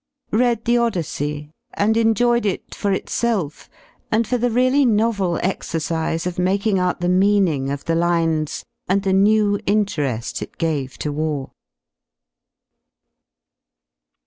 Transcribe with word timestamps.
Read 0.31 0.65
the 0.65 0.79
"Odyssey" 0.79 1.51
and""] 1.75 1.95
enjoyed 1.95 2.43
it 2.43 2.73
for 2.73 2.91
itself 2.91 3.69
and 4.11 4.25
for 4.27 4.35
the 4.35 4.49
really 4.49 4.83
novel 4.83 5.39
exercise 5.43 6.25
of 6.25 6.37
5 6.37 6.43
making 6.43 6.79
out 6.79 7.01
the 7.01 7.07
meaning 7.07 7.69
of 7.69 7.85
the 7.85 7.93
lines 7.93 8.65
and 8.87 9.03
the 9.03 9.13
new 9.13 9.59
intere^ 9.67 10.39
y 10.39 10.41
it 10.43 10.57
gave 10.57 10.97
to 10.97 11.11
war. 11.11 11.51